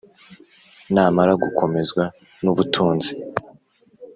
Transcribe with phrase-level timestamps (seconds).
[0.93, 2.03] Namara gukomezwa
[2.41, 3.11] n ubutunzi